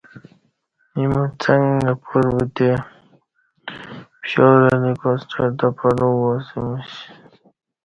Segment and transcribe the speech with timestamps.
[0.97, 2.71] ایمو څݣ اپاربوتے
[4.19, 6.91] پشاور اہ لی کوسٹر تہ پلوگوا سیمش